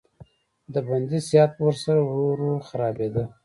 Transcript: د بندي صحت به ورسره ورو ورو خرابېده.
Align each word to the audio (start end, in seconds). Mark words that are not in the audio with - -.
د 0.73 0.75
بندي 0.87 1.19
صحت 1.27 1.51
به 1.57 1.63
ورسره 1.67 1.99
ورو 2.03 2.21
ورو 2.29 2.51
خرابېده. 2.67 3.23